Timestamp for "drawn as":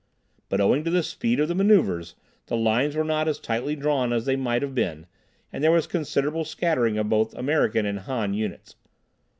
3.75-4.25